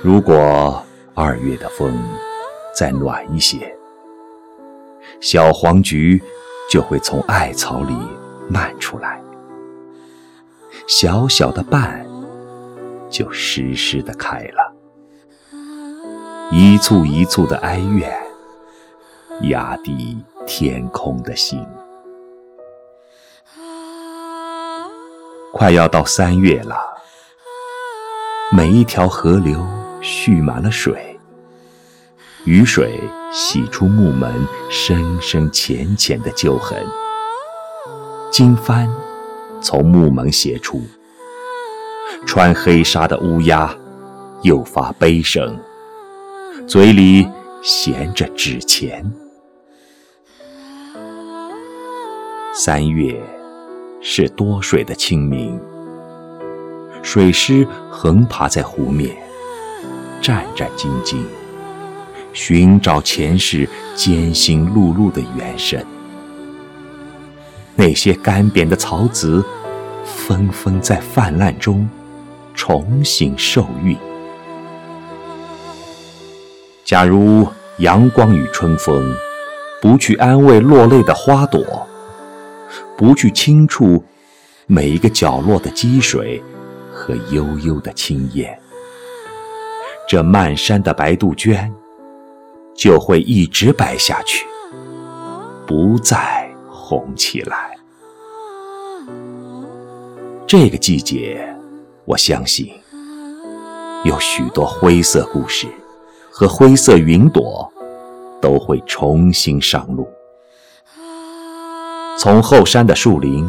[0.00, 0.80] 如果
[1.14, 1.92] 二月的风
[2.72, 3.76] 再暖一些，
[5.20, 6.22] 小黄菊
[6.70, 7.96] 就会从艾草里
[8.48, 9.20] 漫出来，
[10.86, 12.06] 小小的瓣
[13.10, 14.72] 就湿湿的开了，
[16.52, 18.16] 一簇一簇的哀怨
[19.50, 21.66] 压低天空的心。
[25.52, 26.76] 快要到三月了，
[28.52, 29.58] 每一条河流。
[30.00, 31.18] 蓄满了水，
[32.44, 33.00] 雨水
[33.32, 34.32] 洗出木门
[34.70, 36.82] 深深浅浅的旧痕。
[38.30, 38.88] 经幡
[39.60, 40.82] 从木门斜出，
[42.26, 43.74] 穿黑纱的乌鸦
[44.42, 45.58] 又发悲声，
[46.66, 47.26] 嘴里
[47.62, 49.10] 衔着纸钱。
[52.54, 53.20] 三月
[54.00, 55.60] 是多水的清明，
[57.02, 59.16] 水狮横爬在湖面。
[60.20, 61.22] 战战兢兢，
[62.32, 65.84] 寻找前世艰辛碌碌的元神。
[67.74, 69.44] 那些干瘪的草籽，
[70.04, 71.88] 纷纷在泛滥中
[72.54, 73.96] 重新受孕。
[76.84, 77.46] 假如
[77.78, 79.14] 阳光与春风
[79.80, 81.86] 不去安慰落泪的花朵，
[82.96, 84.04] 不去轻触
[84.66, 86.42] 每一个角落的积水
[86.92, 88.58] 和悠悠的青烟。
[90.08, 91.70] 这漫山的白杜鹃，
[92.74, 94.46] 就会一直白下去，
[95.66, 97.76] 不再红起来。
[100.46, 101.46] 这个季节，
[102.06, 102.72] 我相信
[104.02, 105.66] 有许多灰色故事
[106.30, 107.70] 和灰色云朵
[108.40, 110.08] 都会重新上路。
[112.16, 113.46] 从后山的树林，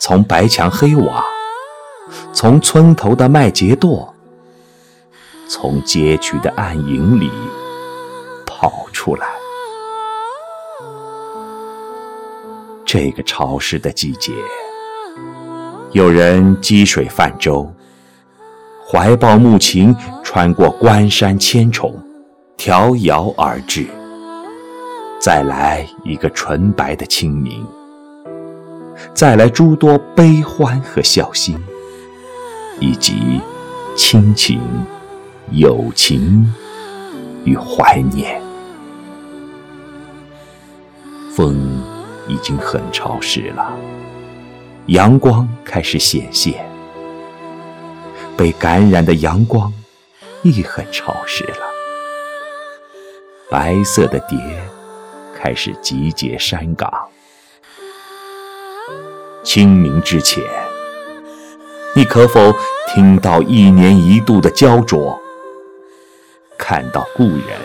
[0.00, 1.24] 从白墙黑瓦，
[2.32, 4.11] 从村头的麦秸垛。
[5.52, 7.30] 从街区的暗影里
[8.46, 9.26] 跑出来。
[12.86, 14.32] 这个潮湿的季节，
[15.90, 17.70] 有人积水泛舟，
[18.88, 21.94] 怀抱木琴穿过关山千重，
[22.56, 23.86] 迢遥而至。
[25.20, 27.62] 再来一个纯白的清明，
[29.12, 31.62] 再来诸多悲欢和孝心，
[32.80, 33.38] 以及
[33.94, 34.58] 亲情。
[35.50, 36.50] 友情
[37.44, 38.40] 与怀念，
[41.34, 41.82] 风
[42.26, 43.76] 已经很潮湿了，
[44.86, 46.64] 阳光开始显现，
[48.36, 49.70] 被感染的阳光
[50.42, 51.66] 亦很潮湿了。
[53.50, 54.38] 白色的蝶
[55.34, 56.90] 开始集结山岗，
[59.44, 60.42] 清明之前，
[61.94, 62.54] 你可否
[62.94, 65.20] 听到一年一度的焦灼？
[66.64, 67.58] 看到故人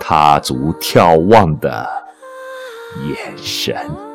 [0.00, 1.86] 踏足眺望的
[3.06, 4.11] 眼神。